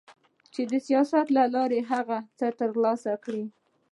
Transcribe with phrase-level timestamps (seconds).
[0.53, 3.45] چي د سياست له لارې هغه څه ترلاسه کړي